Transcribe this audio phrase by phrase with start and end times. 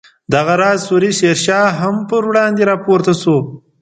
[0.33, 3.37] دغه راز سوري شیر شاه هم پر وړاندې راپورته شو.